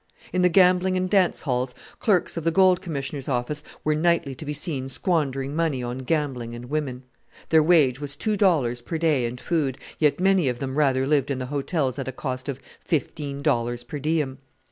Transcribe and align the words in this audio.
In 0.33 0.41
the 0.41 0.49
gambling 0.49 0.97
and 0.97 1.07
dance 1.07 1.41
halls 1.41 1.75
clerks 1.99 2.35
of 2.35 2.43
the 2.43 2.49
Gold 2.49 2.81
Commissioner's 2.81 3.29
office 3.29 3.61
were 3.83 3.93
nightly 3.93 4.33
to 4.33 4.45
be 4.45 4.51
seen 4.51 4.89
squandering 4.89 5.55
money 5.55 5.83
on 5.83 5.99
gambling 5.99 6.55
and 6.55 6.71
women. 6.71 7.03
Their 7.49 7.61
wage 7.61 7.99
was 7.99 8.15
two 8.15 8.35
dollars 8.35 8.81
per 8.81 8.97
day 8.97 9.27
and 9.27 9.39
food, 9.39 9.77
yet 9.99 10.19
many 10.19 10.49
of 10.49 10.57
them 10.57 10.75
rather 10.75 11.05
lived 11.05 11.29
in 11.29 11.37
the 11.37 11.45
hotels 11.53 11.99
at 11.99 12.07
a 12.07 12.11
cost 12.11 12.49
of 12.49 12.59
fifteen 12.83 13.43
dollars 13.43 13.83
per 13.83 13.99
diem! 13.99 14.39